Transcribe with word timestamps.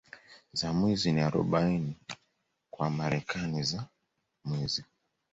za 0.53 0.73
Mwizi 0.73 1.11
ni 1.11 1.21
Arobaini 1.21 1.95
kwa 2.73 2.83
Wamarekani 2.85 3.63
za 3.63 3.87
mwizi 4.45 4.83